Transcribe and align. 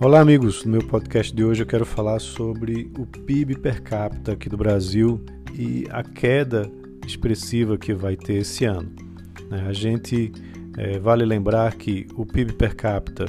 Olá, 0.00 0.20
amigos. 0.20 0.64
No 0.64 0.70
meu 0.70 0.86
podcast 0.86 1.34
de 1.34 1.42
hoje 1.42 1.64
eu 1.64 1.66
quero 1.66 1.84
falar 1.84 2.20
sobre 2.20 2.88
o 2.96 3.04
PIB 3.04 3.58
per 3.58 3.82
capita 3.82 4.30
aqui 4.30 4.48
do 4.48 4.56
Brasil 4.56 5.20
e 5.52 5.88
a 5.90 6.04
queda 6.04 6.70
expressiva 7.04 7.76
que 7.76 7.92
vai 7.92 8.16
ter 8.16 8.34
esse 8.34 8.64
ano. 8.64 8.92
Né? 9.50 9.66
A 9.68 9.72
gente 9.72 10.30
é, 10.76 11.00
vale 11.00 11.24
lembrar 11.24 11.74
que 11.74 12.06
o 12.14 12.24
PIB 12.24 12.52
per 12.52 12.76
capita 12.76 13.26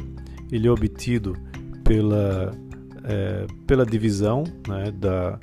ele 0.52 0.68
é 0.68 0.72
obtido 0.72 1.36
pela, 1.84 2.52
é, 3.04 3.48
pela 3.66 3.84
divisão 3.84 4.44
né, 4.68 4.92
da, 4.92 5.40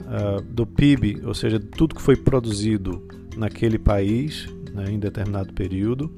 uh, 0.00 0.42
do 0.42 0.66
PIB, 0.66 1.22
ou 1.24 1.32
seja, 1.32 1.60
tudo 1.60 1.94
que 1.94 2.02
foi 2.02 2.16
produzido 2.16 3.06
naquele 3.36 3.78
país 3.78 4.48
né, 4.74 4.90
em 4.90 4.98
determinado 4.98 5.54
período, 5.54 6.12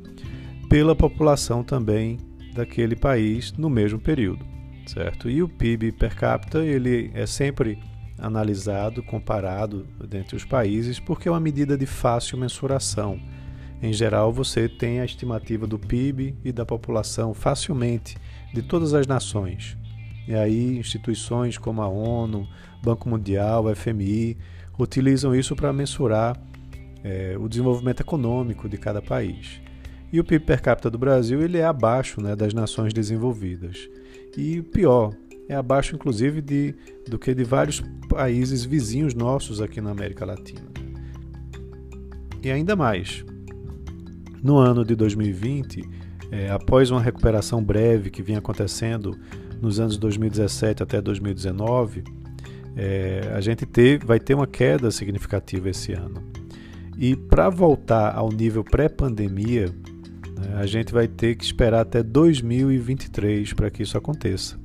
pela 0.70 0.96
população 0.96 1.62
também 1.62 2.16
daquele 2.54 2.96
país 2.96 3.52
no 3.52 3.70
mesmo 3.70 3.98
período, 3.98 4.44
certo? 4.86 5.28
E 5.28 5.42
o 5.42 5.48
PIB 5.48 5.92
per 5.92 6.14
capita 6.14 6.64
ele 6.64 7.10
é 7.14 7.26
sempre 7.26 7.78
analisado, 8.18 9.02
comparado 9.02 9.86
dentre 10.06 10.36
os 10.36 10.44
países, 10.44 10.98
porque 10.98 11.28
é 11.28 11.30
uma 11.30 11.40
medida 11.40 11.76
de 11.76 11.86
fácil 11.86 12.36
mensuração. 12.36 13.20
Em 13.80 13.92
geral, 13.92 14.32
você 14.32 14.68
tem 14.68 15.00
a 15.00 15.04
estimativa 15.04 15.66
do 15.66 15.78
PIB 15.78 16.34
e 16.44 16.50
da 16.50 16.66
população 16.66 17.32
facilmente 17.32 18.16
de 18.52 18.60
todas 18.60 18.92
as 18.92 19.06
nações. 19.06 19.76
E 20.26 20.34
aí, 20.34 20.76
instituições 20.76 21.56
como 21.56 21.80
a 21.80 21.88
ONU, 21.88 22.46
Banco 22.82 23.08
Mundial, 23.08 23.64
FMI, 23.74 24.36
utilizam 24.78 25.34
isso 25.34 25.54
para 25.54 25.72
mensurar 25.72 26.36
é, 27.04 27.36
o 27.38 27.48
desenvolvimento 27.48 28.00
econômico 28.00 28.68
de 28.68 28.76
cada 28.76 29.00
país. 29.00 29.60
E 30.12 30.18
o 30.18 30.24
PIB 30.24 30.44
per 30.44 30.62
capita 30.62 30.90
do 30.90 30.98
Brasil 30.98 31.42
ele 31.42 31.58
é 31.58 31.64
abaixo 31.64 32.20
né, 32.20 32.34
das 32.34 32.54
nações 32.54 32.92
desenvolvidas. 32.92 33.88
E 34.36 34.62
pior, 34.62 35.12
é 35.48 35.54
abaixo 35.54 35.94
inclusive 35.94 36.40
de, 36.40 36.74
do 37.08 37.18
que 37.18 37.34
de 37.34 37.44
vários 37.44 37.82
países 38.08 38.64
vizinhos 38.64 39.14
nossos 39.14 39.60
aqui 39.60 39.80
na 39.80 39.90
América 39.90 40.24
Latina. 40.24 40.66
E 42.42 42.50
ainda 42.50 42.76
mais, 42.76 43.24
no 44.42 44.56
ano 44.56 44.84
de 44.84 44.94
2020, 44.94 45.82
é, 46.30 46.50
após 46.50 46.90
uma 46.90 47.00
recuperação 47.00 47.62
breve 47.62 48.10
que 48.10 48.22
vinha 48.22 48.38
acontecendo 48.38 49.18
nos 49.60 49.80
anos 49.80 49.96
2017 49.96 50.82
até 50.82 51.00
2019, 51.00 52.04
é, 52.76 53.32
a 53.34 53.40
gente 53.40 53.66
ter, 53.66 54.04
vai 54.04 54.20
ter 54.20 54.34
uma 54.34 54.46
queda 54.46 54.90
significativa 54.90 55.68
esse 55.68 55.92
ano. 55.92 56.22
E 56.96 57.16
para 57.16 57.48
voltar 57.48 58.14
ao 58.14 58.30
nível 58.30 58.62
pré-pandemia? 58.62 59.66
A 60.58 60.66
gente 60.66 60.92
vai 60.92 61.08
ter 61.08 61.36
que 61.36 61.44
esperar 61.44 61.80
até 61.80 62.02
2023 62.02 63.52
para 63.52 63.70
que 63.70 63.82
isso 63.82 63.96
aconteça. 63.96 64.58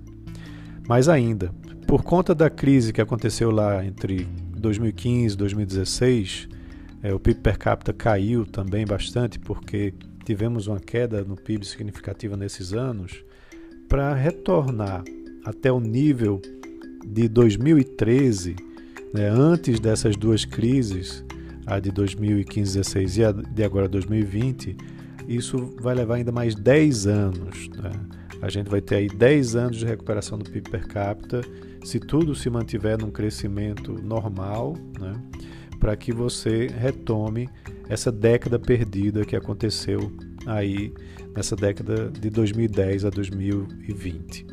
Mais 0.87 1.07
ainda, 1.07 1.53
por 1.87 2.03
conta 2.03 2.33
da 2.33 2.49
crise 2.49 2.91
que 2.91 3.01
aconteceu 3.01 3.51
lá 3.51 3.85
entre 3.85 4.27
2015 4.57 5.33
e 5.33 5.37
2016, 5.37 6.49
é, 7.01 7.13
o 7.13 7.19
PIB 7.19 7.41
per 7.41 7.57
capita 7.57 7.93
caiu 7.93 8.45
também 8.45 8.85
bastante, 8.85 9.37
porque 9.37 9.93
tivemos 10.25 10.67
uma 10.67 10.79
queda 10.79 11.23
no 11.23 11.35
PIB 11.35 11.65
significativa 11.65 12.37
nesses 12.37 12.73
anos. 12.73 13.23
Para 13.89 14.13
retornar 14.13 15.03
até 15.45 15.71
o 15.71 15.79
nível 15.79 16.41
de 17.05 17.27
2013, 17.27 18.55
né, 19.13 19.29
antes 19.29 19.79
dessas 19.79 20.15
duas 20.15 20.45
crises, 20.45 21.23
a 21.65 21.79
de 21.79 21.91
2015-16 21.91 23.17
e 23.17 23.25
a 23.25 23.31
de 23.31 23.63
agora 23.63 23.87
2020, 23.87 24.75
isso 25.27 25.73
vai 25.79 25.95
levar 25.95 26.15
ainda 26.15 26.31
mais 26.31 26.55
10 26.55 27.07
anos. 27.07 27.69
Né? 27.69 27.91
A 28.41 28.49
gente 28.49 28.69
vai 28.69 28.81
ter 28.81 28.95
aí 28.95 29.07
10 29.07 29.55
anos 29.55 29.77
de 29.77 29.85
recuperação 29.85 30.37
do 30.37 30.49
PIB 30.49 30.69
per 30.69 30.87
capita, 30.87 31.41
se 31.83 31.99
tudo 31.99 32.35
se 32.35 32.49
mantiver 32.49 32.97
num 32.97 33.11
crescimento 33.11 33.93
normal, 34.01 34.75
né? 34.99 35.13
para 35.79 35.95
que 35.95 36.13
você 36.13 36.67
retome 36.67 37.49
essa 37.89 38.11
década 38.11 38.57
perdida 38.57 39.25
que 39.25 39.35
aconteceu 39.35 40.11
aí 40.45 40.93
nessa 41.35 41.55
década 41.55 42.09
de 42.09 42.29
2010 42.29 43.05
a 43.05 43.09
2020. 43.09 44.47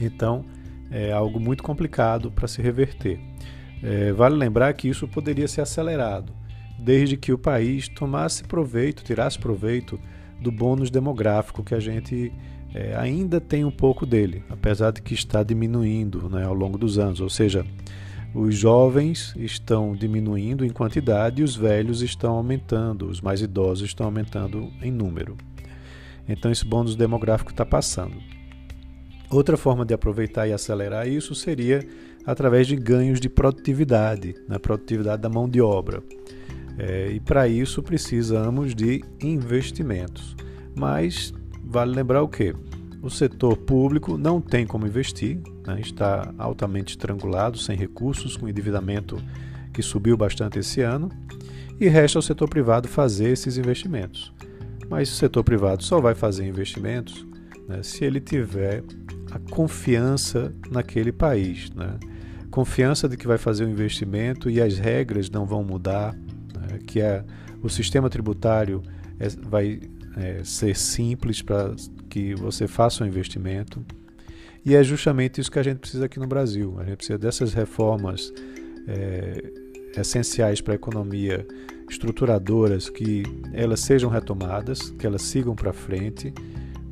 Então, 0.00 0.44
é 0.90 1.12
algo 1.12 1.38
muito 1.40 1.62
complicado 1.62 2.30
para 2.30 2.48
se 2.48 2.62
reverter. 2.62 3.20
É, 3.82 4.12
vale 4.12 4.36
lembrar 4.36 4.72
que 4.72 4.88
isso 4.88 5.06
poderia 5.06 5.46
ser 5.46 5.60
acelerado 5.60 6.32
desde 6.78 7.16
que 7.16 7.32
o 7.32 7.38
país 7.38 7.88
tomasse 7.88 8.44
proveito, 8.44 9.04
tirasse 9.04 9.38
proveito 9.38 9.98
do 10.40 10.50
bônus 10.50 10.90
demográfico 10.90 11.62
que 11.62 11.74
a 11.74 11.80
gente 11.80 12.32
é, 12.74 12.96
ainda 12.96 13.40
tem 13.40 13.64
um 13.64 13.70
pouco 13.70 14.04
dele, 14.04 14.42
apesar 14.50 14.90
de 14.90 15.00
que 15.00 15.14
está 15.14 15.42
diminuindo 15.42 16.28
né, 16.28 16.44
ao 16.44 16.54
longo 16.54 16.76
dos 16.76 16.98
anos. 16.98 17.20
Ou 17.20 17.30
seja, 17.30 17.64
os 18.34 18.56
jovens 18.56 19.32
estão 19.36 19.94
diminuindo 19.94 20.64
em 20.64 20.70
quantidade 20.70 21.40
e 21.40 21.44
os 21.44 21.54
velhos 21.54 22.02
estão 22.02 22.34
aumentando, 22.34 23.06
os 23.06 23.20
mais 23.20 23.40
idosos 23.40 23.86
estão 23.86 24.06
aumentando 24.06 24.72
em 24.82 24.90
número. 24.90 25.36
Então 26.28 26.50
esse 26.50 26.64
bônus 26.64 26.96
demográfico 26.96 27.52
está 27.52 27.64
passando. 27.64 28.16
Outra 29.30 29.56
forma 29.56 29.84
de 29.84 29.94
aproveitar 29.94 30.48
e 30.48 30.52
acelerar 30.52 31.08
isso 31.08 31.34
seria 31.34 31.86
através 32.26 32.66
de 32.66 32.74
ganhos 32.74 33.20
de 33.20 33.28
produtividade, 33.28 34.34
na 34.48 34.58
produtividade 34.58 35.22
da 35.22 35.28
mão 35.28 35.48
de 35.48 35.60
obra. 35.60 36.02
É, 36.78 37.10
e 37.12 37.20
para 37.20 37.46
isso 37.48 37.82
precisamos 37.82 38.74
de 38.74 39.04
investimentos. 39.22 40.36
Mas 40.74 41.32
vale 41.62 41.94
lembrar 41.94 42.22
o 42.22 42.28
que? 42.28 42.54
O 43.02 43.10
setor 43.10 43.56
público 43.56 44.16
não 44.16 44.40
tem 44.40 44.66
como 44.66 44.86
investir, 44.86 45.38
né? 45.66 45.78
está 45.80 46.32
altamente 46.38 46.92
estrangulado, 46.92 47.58
sem 47.58 47.76
recursos, 47.76 48.36
com 48.36 48.48
endividamento 48.48 49.18
que 49.72 49.82
subiu 49.82 50.16
bastante 50.16 50.58
esse 50.58 50.80
ano, 50.80 51.10
e 51.78 51.88
resta 51.88 52.18
ao 52.18 52.22
setor 52.22 52.48
privado 52.48 52.88
fazer 52.88 53.30
esses 53.30 53.58
investimentos. 53.58 54.32
Mas 54.88 55.10
o 55.10 55.14
setor 55.16 55.42
privado 55.42 55.82
só 55.82 56.00
vai 56.00 56.14
fazer 56.14 56.46
investimentos 56.46 57.26
né, 57.68 57.82
se 57.82 58.04
ele 58.04 58.20
tiver 58.20 58.82
a 59.30 59.38
confiança 59.50 60.54
naquele 60.70 61.10
país. 61.10 61.70
Né? 61.70 61.98
Confiança 62.50 63.08
de 63.08 63.16
que 63.16 63.26
vai 63.26 63.38
fazer 63.38 63.64
o 63.64 63.66
um 63.66 63.70
investimento 63.70 64.48
e 64.48 64.60
as 64.60 64.78
regras 64.78 65.28
não 65.28 65.44
vão 65.44 65.64
mudar, 65.64 66.16
que 66.78 67.00
é 67.00 67.24
o 67.62 67.68
sistema 67.68 68.10
tributário 68.10 68.82
é, 69.18 69.28
vai 69.28 69.80
é, 70.16 70.42
ser 70.44 70.76
simples 70.76 71.42
para 71.42 71.74
que 72.08 72.34
você 72.34 72.66
faça 72.66 73.04
um 73.04 73.06
investimento. 73.06 73.84
E 74.64 74.74
é 74.74 74.82
justamente 74.82 75.40
isso 75.40 75.50
que 75.50 75.58
a 75.58 75.62
gente 75.62 75.78
precisa 75.78 76.06
aqui 76.06 76.18
no 76.18 76.26
Brasil. 76.26 76.76
A 76.78 76.84
gente 76.84 76.96
precisa 76.96 77.18
dessas 77.18 77.52
reformas 77.52 78.32
é, 78.86 79.52
essenciais 79.96 80.60
para 80.60 80.74
a 80.74 80.76
economia, 80.76 81.46
estruturadoras, 81.88 82.88
que 82.88 83.22
elas 83.52 83.80
sejam 83.80 84.10
retomadas, 84.10 84.90
que 84.90 85.06
elas 85.06 85.22
sigam 85.22 85.54
para 85.54 85.72
frente, 85.72 86.32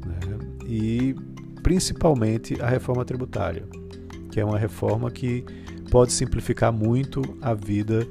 né? 0.04 0.38
e 0.66 1.14
principalmente 1.62 2.60
a 2.60 2.68
reforma 2.68 3.04
tributária, 3.04 3.64
que 4.30 4.40
é 4.40 4.44
uma 4.44 4.58
reforma 4.58 5.10
que 5.10 5.44
pode 5.90 6.12
simplificar 6.12 6.72
muito 6.72 7.22
a 7.40 7.54
vida 7.54 8.06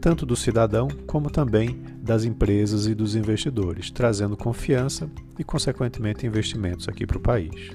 tanto 0.00 0.24
do 0.24 0.36
cidadão 0.36 0.88
como 1.06 1.30
também 1.30 1.82
das 2.02 2.24
empresas 2.24 2.86
e 2.86 2.94
dos 2.94 3.14
investidores, 3.14 3.90
trazendo 3.90 4.36
confiança 4.36 5.08
e, 5.38 5.44
consequentemente, 5.44 6.26
investimentos 6.26 6.88
aqui 6.88 7.06
para 7.06 7.18
o 7.18 7.20
país. 7.20 7.70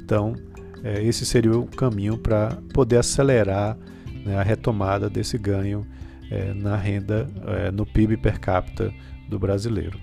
Então, 0.00 0.34
é, 0.82 1.02
esse 1.02 1.24
seria 1.24 1.56
o 1.56 1.66
caminho 1.66 2.18
para 2.18 2.58
poder 2.72 2.98
acelerar 2.98 3.76
né, 4.24 4.36
a 4.36 4.42
retomada 4.42 5.08
desse 5.08 5.38
ganho 5.38 5.86
é, 6.30 6.52
na 6.54 6.76
renda, 6.76 7.28
é, 7.46 7.70
no 7.70 7.86
PIB 7.86 8.16
per 8.16 8.40
capita 8.40 8.92
do 9.28 9.38
brasileiro. 9.38 9.98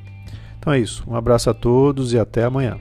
Então 0.57 0.73
é 0.73 0.79
isso. 0.79 1.03
Um 1.07 1.15
abraço 1.15 1.49
a 1.49 1.53
todos 1.53 2.13
e 2.13 2.19
até 2.19 2.43
amanhã. 2.43 2.79